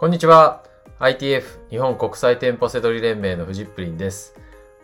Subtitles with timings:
[0.00, 0.62] こんにちは。
[0.98, 4.34] ITF 日本国際店舗セドリ連盟のフジップリンです。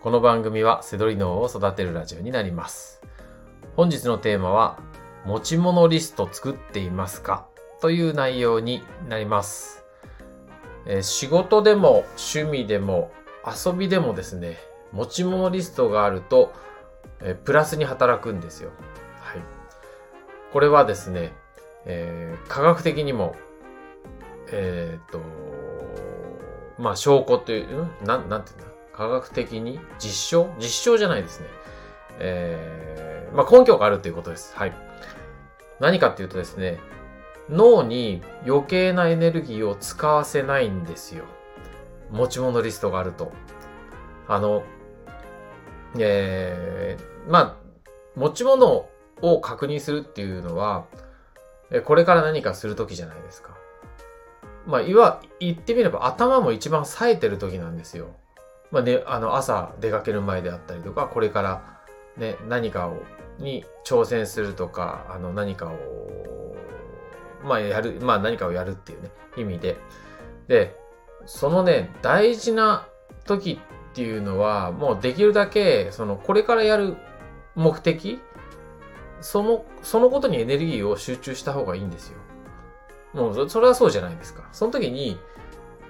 [0.03, 3.01] この番組はセドリ脳を育てるラジオになります。
[3.77, 4.79] 本日のテーマは、
[5.25, 7.47] 持ち物リスト作っていますか？
[7.81, 9.87] という内容になります。
[10.87, 13.11] え仕事でも趣味でも
[13.47, 14.59] 遊びでもですね、
[14.93, 16.53] 持ち物リストがあると、
[17.23, 18.69] えプラスに働くんですよ。
[19.21, 19.41] はい。
[20.53, 21.33] これはですね、
[21.87, 23.35] えー科学的にも
[24.53, 25.21] えーと、
[26.79, 28.67] まあ、証拠という、んなん、なんていうんだ？
[28.93, 29.81] 科学的に？
[29.99, 30.55] 実証？
[30.59, 31.47] 実証じゃないですね。
[32.19, 34.57] えー、まあ、根拠があるということです。
[34.57, 34.73] はい。
[35.81, 36.79] 何かっていうとですね、
[37.51, 41.25] 脳に余計なエネルギーを使わせないんですよ。
[42.11, 43.33] 持ち物リストがあると。
[44.29, 44.63] あの、
[45.99, 47.57] えー、まあ、
[48.15, 48.89] 持ち物
[49.21, 50.87] を確認するっていうのは、
[51.85, 53.57] これから何かするときじゃないですか。
[54.67, 58.09] まあ、いわ、言ってみれば頭も一番冴えてる時なんですよ。
[58.71, 61.81] まあね、あの、朝出かける前であったりとか、これから
[62.17, 63.03] ね、何かを、
[63.39, 66.57] に挑戦するとか、あの、何かを、
[67.45, 69.77] まあ、やる、まあ、何かをやるっていうね、意味で。
[70.49, 70.77] で、
[71.27, 72.87] そのね、大事な
[73.25, 73.61] 時
[73.93, 76.97] っていうのは、もうできるだけ、その、これからやる
[77.55, 78.21] 目的
[79.21, 82.19] その、そのことにエネルギーを集中した方がいいんですよ。
[83.17, 84.45] もうそ、れはそうじゃないですか。
[84.53, 85.19] その時に、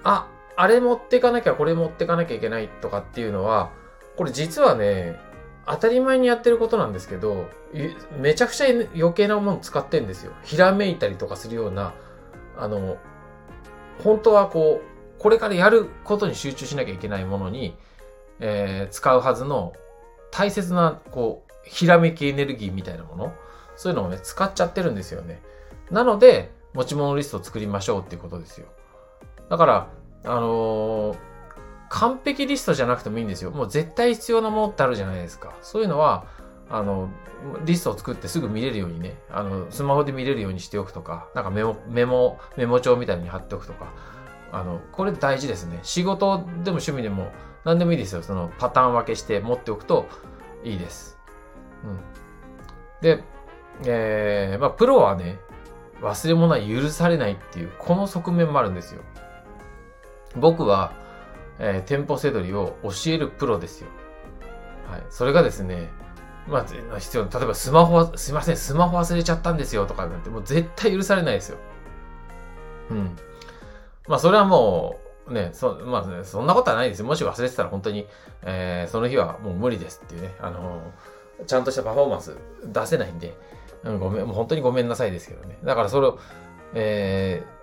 [0.03, 3.71] あ、あれ持ってかなきゃ、これ持ってかなきゃいけないとかっていうのは、
[4.15, 5.19] これ実はね、
[5.67, 7.49] 当たり前にやってることなんですけど、
[8.17, 10.31] めちゃくちゃ余計なもの使ってんですよ。
[10.43, 11.93] ひらめいたりとかするような、
[12.57, 12.97] あの、
[14.03, 17.75] 本当はこう、これからやることに集中しなきゃいけないものに、
[18.39, 19.73] えー使うはずの
[20.31, 23.33] 大切な、こう、ひらめきエネルギーみたいなもの、
[23.75, 25.41] そういうのをね、使っちゃってるんですよね。
[25.91, 28.67] なので、持ち物リストを作りましょうっていうことですよ。
[29.49, 29.87] だから、
[30.25, 31.17] あのー
[31.89, 33.51] 完璧リストじゃなくてもいいんですよ。
[33.51, 35.55] もう絶対必要なものってあるじゃないですか。
[35.61, 36.25] そういうのは、
[36.69, 37.09] あの、
[37.65, 43.93] リストを作ってすぐ見れるようにね、あの、スマホで見れるようにしておくとか、なんかメモ、メモ、メモ帳みたいに貼っておくとか、
[44.51, 45.79] あの、これ大事ですね。
[45.83, 47.31] 仕事でも趣味でも
[47.63, 48.21] 何でもいいですよ。
[48.21, 50.07] そのパターン分けして持っておくと
[50.63, 51.17] いいです。
[51.85, 51.99] うん。
[53.01, 53.23] で、
[53.85, 55.39] えー、まあ、プロはね、
[56.01, 59.01] 忘れ物は許されないっていう、この側面もあるんですよ。
[60.35, 60.93] 僕は、
[61.59, 63.87] えー店舗セドリを教えるプロですよ。
[64.89, 65.03] はい。
[65.09, 65.89] それがですね、
[66.47, 71.57] まあ、必要な、例えばスマホは、すいません、スマホ忘れちゃったんですよとかなんて、もう絶対許されないですよ。
[72.91, 73.15] うん。
[74.07, 77.05] まあ、それはもう、ね、そ、まあ、ね、そんなことはないですよ。
[77.05, 78.07] もし忘れてたら本当に、
[78.43, 80.81] えーその日はもう無理ですっていうね、あの
[81.45, 83.35] ちゃんとしたパフォーマンス出せないんで、
[83.83, 85.57] うん、ごめん、もう本当にごめんなさいですけどね。
[85.63, 86.19] だからそれを、
[86.73, 87.57] えー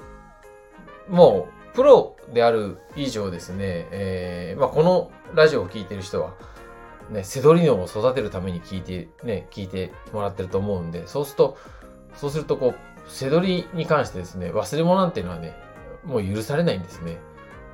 [1.08, 6.34] もう、プロである以上ですね、えーまあ、このラジオを聞いてる人は、
[7.10, 11.58] ね、セドリ脳を育てるために聞いて、ね、聞いてもらってると思うんで、そうすると、
[12.16, 15.54] そうするとこう、セドリに関してですね、忘れ物なんていうのはね、
[16.04, 17.18] もう許されないんですね。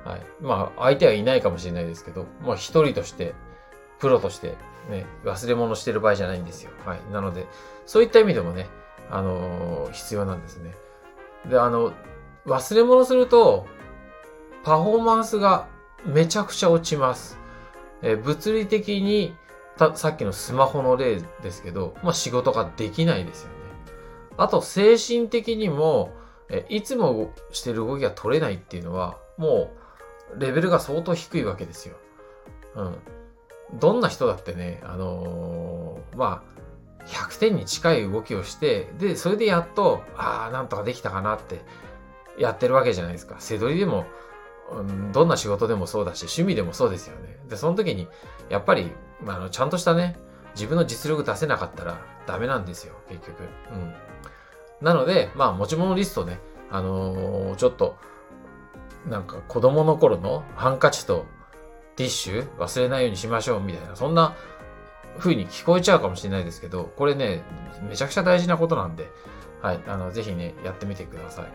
[0.03, 0.21] はい。
[0.41, 3.33] まあ、相手はいないかもしれないですけど、まあ、一人として、
[4.01, 4.57] プロとして、
[4.89, 6.71] ね、忘れ物してる場合じゃないんですよ。
[6.85, 6.99] はい。
[7.13, 7.47] なので、
[7.85, 8.67] そういった意味でもね、
[9.09, 10.73] あのー必要なんですね。
[11.47, 11.93] で、あの、
[12.47, 13.67] 忘れ物すると、
[14.63, 15.67] パフォーマンスが
[16.05, 17.37] めちゃくちゃ落ちます。
[18.01, 19.35] え物理的に、
[19.77, 23.53] た、さっきのスマホの例ですけど、まあ、仕事ができないですよね。
[24.37, 26.13] あと、精神的にも、
[26.49, 29.71] えいつもしてる動きが取れないっていうのは、も
[30.35, 31.95] う、レベルが相当低いわけですよ。
[32.75, 32.95] うん。
[33.73, 41.61] どんな人だってね、あのーまあ、100点に近い動きをして、で、それでやっと、ああ、なんとかできたかなって、
[42.37, 43.35] やってるわけじゃないですか。
[43.39, 44.05] 背取りでも、
[44.71, 47.37] うんどんな仕事でもそうだし、趣味でもそうですよね。
[47.49, 48.07] で、その時に、
[48.49, 50.17] やっぱり、まあ、あの、ちゃんとしたね、
[50.55, 53.43] 自分の実力出せなかったらダメなんですよ、結局。
[53.73, 53.93] うん。
[54.81, 57.97] なので、まあ、持ち物リストね、あのーちょっと、
[59.07, 61.25] なんか子供の頃のハンカチと
[62.01, 62.49] ティッシュ？
[62.57, 64.35] 忘れないようにしましょうみたいな、そんな
[65.19, 67.43] 風に聞こえちゃうかもしれないですけど、これね、
[67.87, 69.07] めちゃくちゃ大事なことなんで、
[69.61, 71.45] はい、あの、ぜひね、やってみてください。
[71.45, 71.51] うん。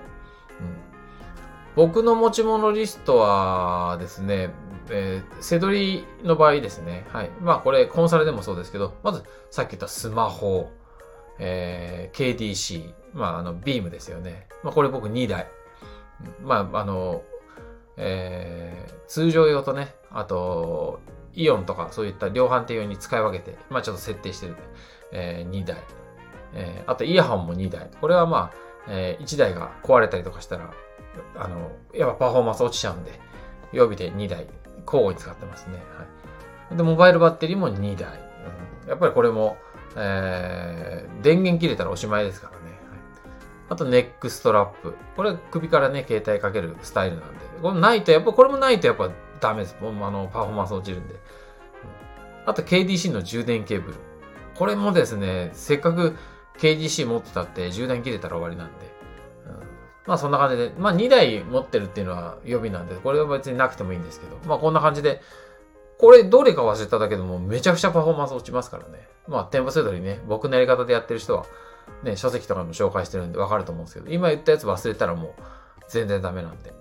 [1.74, 4.50] 僕の持ち物リストはですね、
[4.88, 7.06] えー、セドリの場合ですね。
[7.12, 7.30] はい。
[7.40, 10.70] まあこれコンサルでもそうですけど、まずさっき言ったスマホ、
[11.38, 14.46] えー、KDC、まああの、ビームですよね。
[14.62, 15.48] まあこれ僕2台。
[16.42, 17.22] まああの、
[17.98, 21.00] えー、通常用とね、あと、
[21.34, 24.62] イオンとかそういった量販店用に使い分けて、まあちょっと設定してるんで、
[25.12, 25.76] えー、2台。
[26.54, 27.90] えー、あとイヤホンも2台。
[28.00, 28.52] これはまあ、
[28.88, 30.72] えー、1台が壊れたりとかしたら、
[31.36, 33.20] あの、やっぱパフォーマンス落ちちゃうんで、
[33.72, 34.46] 予備で2台
[34.86, 35.74] 交互に使ってますね。
[35.98, 36.04] は
[36.72, 36.76] い。
[36.76, 38.18] で、モバイルバッテリーも2台。
[38.84, 39.58] うん、やっぱりこれも、
[39.96, 42.64] えー、電源切れたらおしまいですからね。
[42.64, 42.98] はい、
[43.68, 44.94] あと、ネックストラップ。
[45.14, 47.44] これ首からね、携帯かけるスタイルなんで。
[47.60, 49.10] これないと、やっぱ、これもないとやっぱ
[49.40, 49.76] ダメです。
[49.80, 51.14] もうあの、パフォーマンス落ちるんで。
[52.44, 53.98] あと、KDC の充電ケーブル。
[54.54, 56.16] これもですね、せっかく
[56.58, 58.94] KDC 持ってたって充電切れたら終わりなんで。
[59.46, 59.52] うん、
[60.06, 65.20] まあそんな感じで、まあ2台持ってるっていうのは予備なんで、これは別になくてもいいんですけど、まあこんな感じで、
[65.98, 69.08] これどれか忘れただけでもめちゃくちゃパフォーマンス落ちますからね。
[69.28, 71.46] まあ、テンポセドリね、僕のやり方でやってる人は、
[72.02, 75.42] ね、書籍とかも紹介してるんでわかると思うんですけど、今言ったやつ忘れたらもう
[75.88, 76.72] 全然ダメなんで。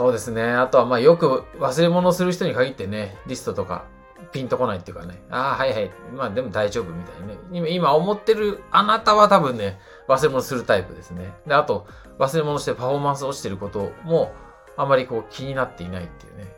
[0.00, 0.42] そうですね。
[0.42, 3.84] あとはまあよく忘れ物する人に限ってね、リストとか
[4.32, 7.34] ピンとこないっていうかね、ああ、はいはい、まあでも大丈夫みたいにね。
[7.52, 11.34] 今、今思ってるあなたは多分ね、忘れ物するタイプですね。
[11.46, 11.86] で、あと、
[12.18, 14.32] 忘れ物してパフォーマンス落ちてることも、
[14.78, 16.50] あまりこう気になっていないっていうね。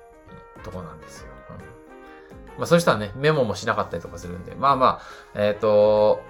[0.62, 1.26] とこなんですよ。
[1.50, 5.00] うん、まあ、そういう人はね、メモもしなかったりとかするんで、まあま
[5.34, 6.22] あ、えっ、ー、と、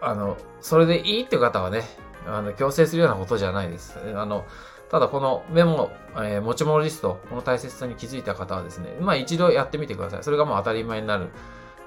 [0.00, 1.82] あの、それでいいっていう方はね、
[2.26, 3.98] あの、強制するようなことじゃないです。
[4.16, 4.46] あの、
[4.90, 10.22] ただこのメモ、えー、持ち物リスト、この大切さに気づいた方はですね、まあ一度やってみてください。
[10.24, 11.28] それがもう当たり前になる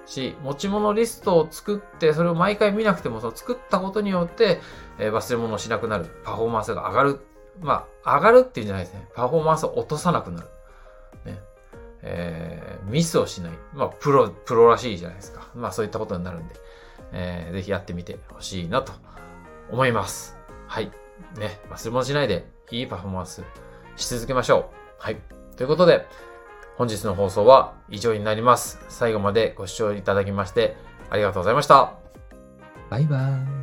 [0.06, 4.62] し、持ち物リストを作って、それを毎回見なくても、その作ったことによって、
[5.00, 6.06] えー、忘れ物をしなくなる。
[6.24, 7.20] パフォーマンスが上がる。
[7.60, 9.08] まあ、上がるっていうんじゃないですね。
[9.16, 10.48] パフォーマンスを落とさなくなる。
[11.26, 11.40] ね、
[12.02, 13.52] えー、ミスをしない。
[13.74, 15.48] まあ、プロ、プロらしいじゃないですか。
[15.56, 16.56] まあ、そういったことになるんで、
[17.12, 18.94] えー、ぜひやってみてほしいなと
[19.70, 20.38] 思います。
[20.68, 20.92] はい。
[21.38, 23.44] ね、忘れ物しないで、いいパフォーマンス
[23.96, 24.76] し続けましょう。
[24.98, 25.18] はい。
[25.56, 26.08] ということで、
[26.78, 28.80] 本日の放送は以上になります。
[28.90, 30.78] 最後までご視聴いただきまして、
[31.10, 31.94] ありがとうございました。
[32.90, 33.61] バイバーイ。